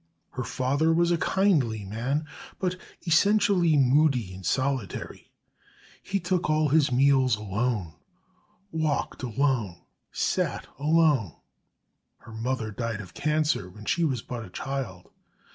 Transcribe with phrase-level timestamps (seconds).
[0.31, 2.25] Her father was a kindly man,
[2.57, 5.29] but essentially moody and solitary.
[6.01, 7.93] He took all his meals alone,
[8.71, 11.35] walked alone, sate alone.
[12.17, 15.11] Her mother died of cancer, when she was but a child.